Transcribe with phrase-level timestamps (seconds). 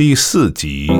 [0.00, 0.90] 第四集。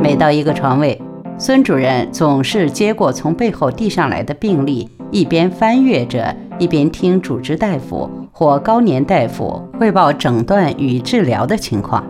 [0.00, 1.02] 每到一个床位，
[1.36, 12.06] 孙主任总是接过从背后递上来的病历，一边翻阅着，一边听主治大夫或高年大夫汇报诊断与治疗的情况。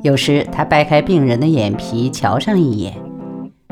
[0.00, 2.94] 有时他掰开病人的眼皮瞧上一眼，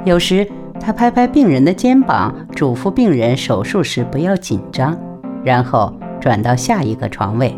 [0.04, 0.46] 有时
[0.78, 4.94] 他拍拍病人的肩膀，嘱咐病人手术时不要紧张，
[5.42, 5.90] 然后
[6.20, 7.56] 转到下一个床位。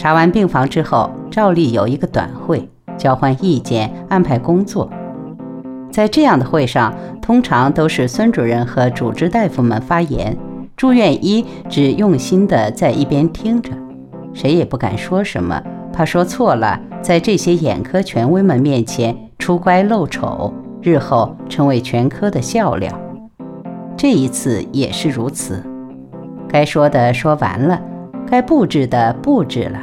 [0.00, 2.66] 查完病房之后，照例有一个短会。
[2.96, 4.88] 交换意见，安排工作。
[5.92, 10.34] 在这样的会上，通常都是孙主任和主治大夫们发言，
[10.74, 13.72] 住院医只用心的在一边听着，
[14.32, 22.90] 谁也不敢说什么，怕说错了，在这些眼科权威们面前出乖露丑，日后成为全科的笑料。
[23.98, 25.62] 这一次也是如此，
[26.48, 27.78] 该说的说完了，
[28.26, 29.78] 该布置的布置了，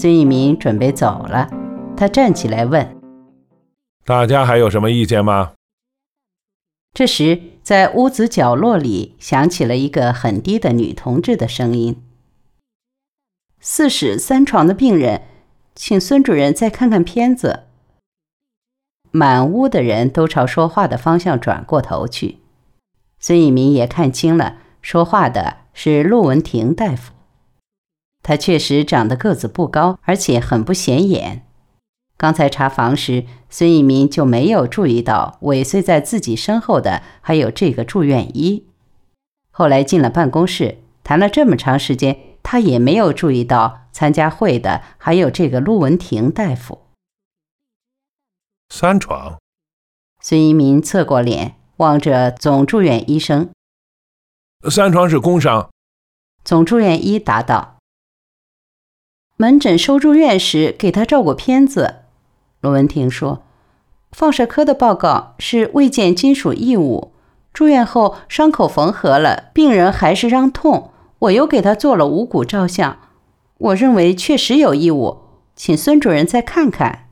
[0.00, 1.50] 孙一民准备走了。
[1.96, 2.96] 他站起来问
[4.06, 5.54] ：“大家还有什么意见吗？”
[6.94, 12.00] 这时，在屋子角落里响起了一个很低的女同志的声音
[13.58, 15.22] ：“四室三床的病人，
[15.74, 17.64] 请孙主任再看看片子。”
[19.10, 22.38] 满屋的人都朝说话的方向转过头去。
[23.18, 27.17] 孙一民也看清了，说话的是陆文婷大夫。
[28.28, 31.46] 他确实长得个子不高，而且很不显眼。
[32.18, 38.66] 刚才查房时，孙一民就没有注意到尾随在自己身后的还有这个住院医。
[39.50, 46.82] 后来进了办公室，谈了这么长时间，他也没有注意到参加会的还有这个陆文婷大夫。
[48.68, 49.38] 三床。
[50.22, 53.48] 孙一民侧过脸望着总住院医生。
[54.68, 55.70] 三床是工伤。
[56.44, 57.77] 总住院医答道
[59.38, 62.00] ：“门诊收住院时给他照过片子。”
[62.60, 63.42] 罗文婷说
[64.12, 67.12] ：“放射科的报告是未见金属异物。
[67.52, 70.90] 住院后伤口缝合了，病人还是让痛。
[71.20, 72.98] 我又给他做了五骨照相，
[73.58, 75.22] 我认为确实有异物，
[75.56, 77.06] 请孙主任再看看。”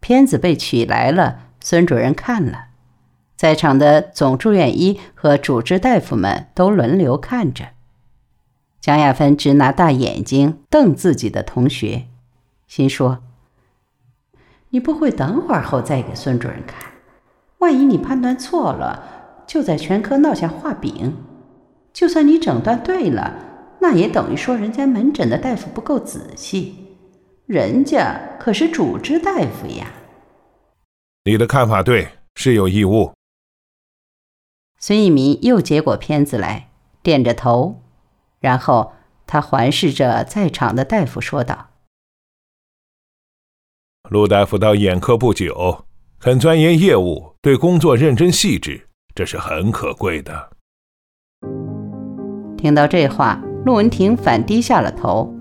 [0.00, 2.66] 片子被取来了，孙主任看了，
[3.36, 7.68] 在场的总住院医和主治大夫们都轮流看着。
[8.82, 12.08] 江亚芬直拿大眼睛瞪自己的同学，
[12.66, 13.22] 心说。
[14.70, 16.90] 你不会等会儿后再给孙主任看？
[17.58, 21.16] 万一你判断错了，就在全科闹下画饼。
[21.92, 23.32] 就算你诊断对了，
[23.78, 26.96] 那也等于说人家门诊的大夫不够仔细。
[27.46, 29.92] 人家可是主治大夫呀。
[31.22, 33.12] 你的看法对，是有义务。
[34.80, 37.80] 孙一民又接过片子来，点着头，
[38.42, 38.92] 然后
[39.26, 41.70] 他环视着在场的大夫说道。
[44.10, 45.86] 陆大夫到眼科不久，
[46.18, 50.50] 肯钻研业务，对工作认真细致，这是很可贵的。
[52.58, 55.32] 听到这话，陆文婷反低下了头。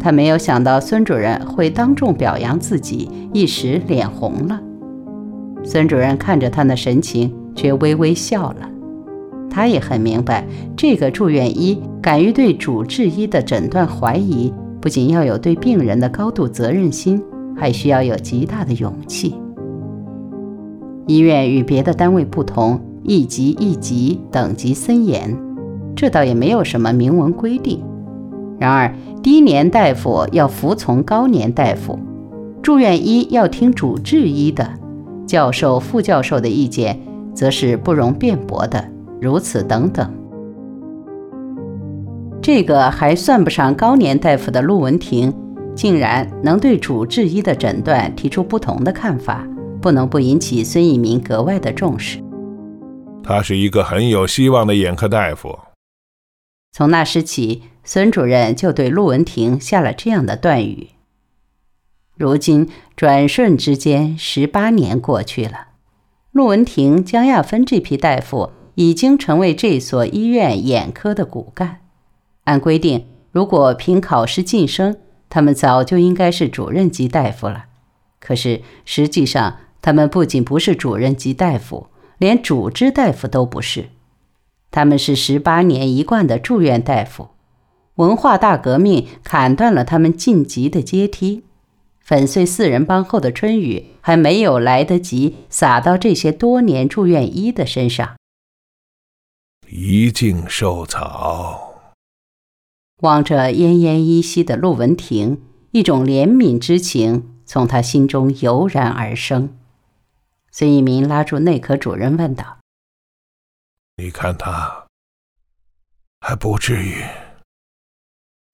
[0.00, 4.60] 他没有想到孙主任会当众表扬自己，一时脸红了。
[5.64, 8.70] 孙主任看着他那神情，却微微笑了。
[9.56, 10.46] 他也很明白，
[10.76, 14.52] 这个住院医敢于对主治医的诊断怀疑，
[14.82, 17.18] 不仅要有对病人的高度责任心。
[17.58, 19.34] 还需要有极大的勇气。
[21.06, 25.34] 医院与别的单位不同，一级一级，等级森严，
[25.94, 27.82] 这倒也没有什么明文规定。
[28.58, 31.98] 然而，低年大夫要服从高年大夫，
[32.60, 34.74] 住院医要听主治医的，
[35.26, 37.00] 教授、副教授的意见
[37.32, 38.95] 则是不容辩驳的。
[39.20, 40.12] 如此等等。
[42.42, 45.34] 这个还算不上高年大夫的陆文婷。
[45.76, 49.46] 竟然能对主治医的诊断提出不同的看法，
[49.82, 52.18] 不能不引起孙一民格外的重视。
[53.22, 55.58] 他是一个很有希望的眼科大夫。
[56.72, 60.88] 从那时起，孙主任就对陆文婷下了这样的断语。
[62.16, 65.66] 如今转瞬之间，十八年过去了，
[66.32, 71.80] 陆文婷、江亚芬这批大夫已经成为这所医院眼科的骨干。
[72.44, 74.96] 按规定，如果凭考试晋升，
[75.28, 77.64] 他们早就应该是主任级大夫了，
[78.20, 81.88] 可是实际上，他们不仅不是主任级大夫，
[82.18, 83.88] 连主治大夫都不是。
[84.70, 87.28] 他们是十八年一贯的住院大夫。
[87.96, 91.44] 文化大革命砍断了他们晋级的阶梯，
[92.00, 98.16] 粉碎四人帮后的春雨还没有来得及洒到这些多年住院医的身上。
[99.78, 101.74] 一径受草。
[103.02, 105.42] 望着奄奄一息的陆文婷，
[105.72, 109.54] 一种怜悯之情从他心中油然而生。
[110.50, 112.56] 孙一民拉住内科主任问道
[114.02, 114.86] ：“你看他
[116.20, 117.04] 还不至于？”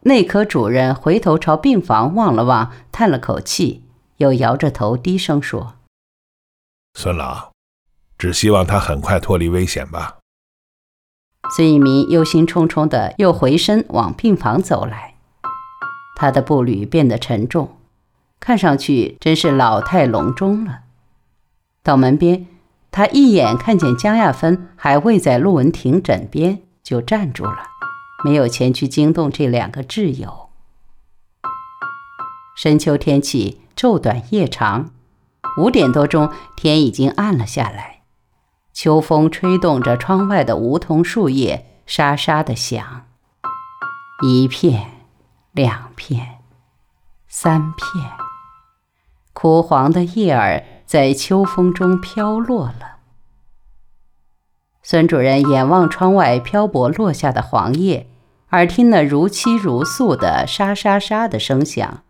[0.03, 3.85] 内科主任回头朝病房望了望，叹了口气，
[4.17, 5.77] 又摇着头低声说
[6.99, 7.53] ：“孙老，
[8.19, 10.19] 只希望他很快脱离危险吧。”
[11.55, 15.17] 孙一民忧心忡忡的又回身往病房走来，
[16.17, 17.77] 他的步履变得沉重，
[18.41, 20.81] 看上去真是老态龙钟了。
[21.83, 22.47] 到门边，
[22.91, 27.69] 他一眼看见江亚芬还未在陆文婷枕边，就站住了。
[28.25, 30.49] 没有前去惊动这两个挚友。
[32.57, 34.91] 深秋天气昼短夜长，
[35.59, 38.02] 五点多钟天已经暗了下来，
[38.73, 43.07] 秋风吹动着窗外的梧桐树叶，沙沙的响。
[44.23, 44.91] 一片，
[45.53, 46.39] 两片，
[47.29, 48.05] 三片，
[49.33, 52.99] 枯黄的叶儿在秋风中飘落了。
[54.83, 58.09] 孙主任眼望窗外漂泊落下的黄叶。
[58.51, 62.03] 耳听那如泣如诉的沙沙沙的声响，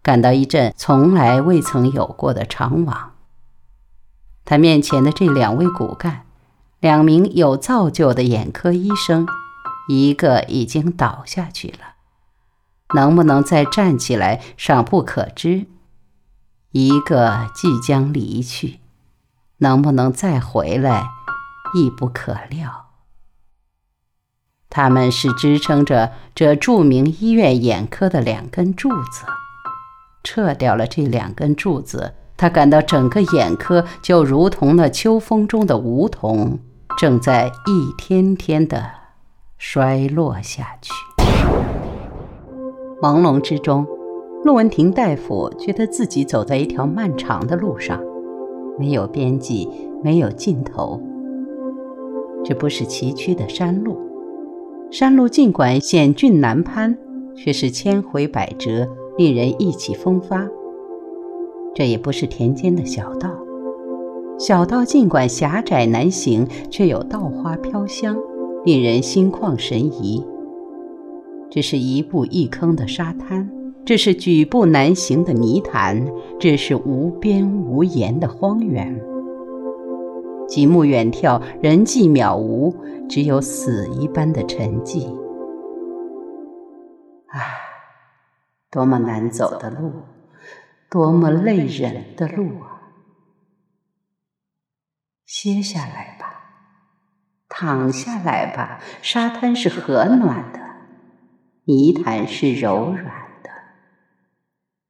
[0.00, 2.96] 感到一阵从来未曾有过的怅惘。
[4.48, 6.24] 他面前的这两位骨干，
[6.80, 9.26] 两名有造就的眼科医生，
[9.90, 11.96] 一个已经倒下去了，
[12.94, 15.66] 能不能再站起来尚不可知；
[16.70, 18.80] 一个即将离去，
[19.58, 21.10] 能不能再回来
[21.74, 22.86] 亦不可料。
[24.70, 29.26] 他们是支撑着这著名医院眼科的两根柱子，
[30.24, 36.60] 撤掉了这两根柱子，他感到整个眼科就如同那秋风中的梧桐，
[36.96, 38.82] 正在一天天的
[39.58, 40.92] 衰落下去。
[43.02, 43.84] 朦胧之中，
[44.44, 48.00] 陆文婷大夫觉得自己走在一条漫长的路上，
[48.78, 49.68] 没有边际，
[50.02, 51.02] 没有尽头。
[52.44, 53.98] 这不是崎岖的山路。
[54.92, 56.96] 山路尽管险峻难攀，
[57.36, 60.48] 却是千回百折，令人意气风发。
[61.78, 63.30] 这也不是田间的小道，
[64.36, 68.16] 小道尽管狭窄难行，却有稻花飘香，
[68.64, 70.26] 令人心旷神怡。
[71.48, 73.48] 这是一步一坑的沙滩，
[73.84, 76.04] 这是举步难行的泥潭，
[76.40, 79.00] 这是无边无沿的荒原。
[80.48, 82.74] 极目远眺，人迹渺无，
[83.08, 85.06] 只有死一般的沉寂。
[87.28, 87.40] 唉，
[88.68, 89.92] 多么难走的路，
[90.90, 92.80] 多么累人的路啊！
[95.26, 96.26] 歇下来吧，
[97.48, 98.80] 躺下来吧。
[99.02, 100.60] 沙滩是和暖的，
[101.64, 103.04] 泥潭是柔软
[103.42, 103.50] 的，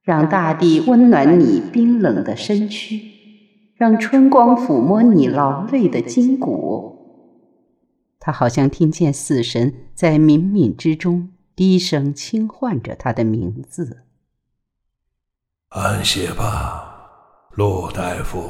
[0.01, 3.17] 让大地温暖你冰冷的身躯。
[3.75, 6.97] 让春光抚摸你劳累的筋骨，
[8.19, 14.03] 他好像听见死神在冥冥之中低声轻唤着他的名字。
[15.69, 18.49] 安歇吧，陆大夫。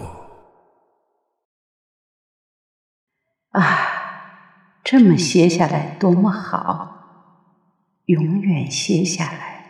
[3.50, 3.62] 啊，
[4.86, 6.96] 这么歇下来多么好，
[8.06, 9.66] 永远歇下来，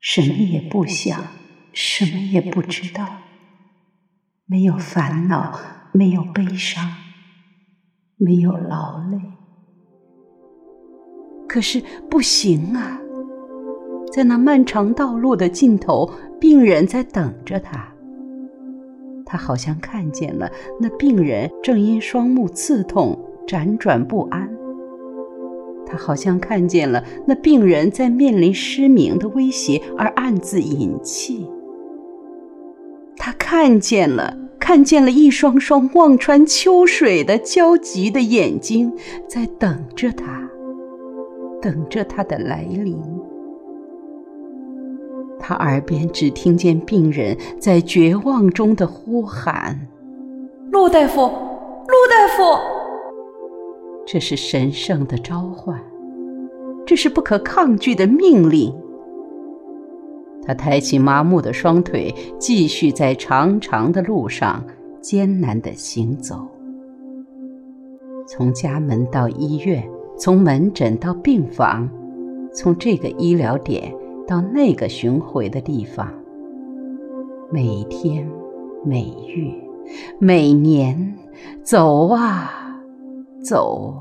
[0.00, 1.22] 什么也不想，
[1.72, 3.06] 什么也不知道。
[4.46, 5.60] 没有烦恼，
[5.92, 6.92] 没有悲伤，
[8.16, 9.20] 没有劳累。
[11.48, 11.80] 可是
[12.10, 12.98] 不行啊，
[14.10, 17.86] 在那漫长道路的尽头，病人在等着他。
[19.24, 20.50] 他好像看见了
[20.80, 24.50] 那病人正因双目刺痛辗转不安。
[25.86, 31.48] 他好像看见了那病人在面临失明的威胁而暗自饮泣。
[33.16, 38.92] 他看见了，看见了一双双望穿秋水的焦急的眼睛，
[39.28, 40.48] 在等着他，
[41.60, 42.98] 等着他的来临。
[45.50, 49.76] 他耳边只听见病人在绝望中的呼喊
[50.70, 52.56] ：“陆大夫，陆大夫！”
[54.06, 55.76] 这是神圣的召唤，
[56.86, 58.72] 这是不可抗拒的命令。
[60.46, 64.64] 他抬起麻木的双腿，继续在长长的路上
[65.00, 66.46] 艰难地行走。
[68.28, 69.82] 从家门到医院，
[70.16, 71.90] 从门诊到病房，
[72.54, 73.92] 从这个医疗点
[74.30, 76.08] 到那个巡回的地方。
[77.50, 78.24] 每天、
[78.84, 79.52] 每月、
[80.20, 81.18] 每年，
[81.64, 82.80] 走啊，
[83.42, 84.00] 走。